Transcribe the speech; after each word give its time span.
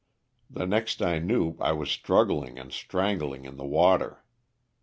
The 0.49 0.65
next 0.65 1.03
I 1.03 1.19
knew 1.19 1.55
I 1.59 1.73
was 1.73 1.91
struggling 1.91 2.57
and 2.57 2.71
strangling 2.73 3.45
in 3.45 3.57
the 3.57 3.65
water. 3.65 4.23